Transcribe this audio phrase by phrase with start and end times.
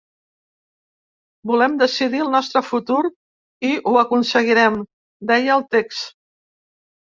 [1.51, 3.03] Volem decidir el nostre futur
[3.71, 4.83] i ho aconseguirem!,
[5.35, 6.13] deia el text.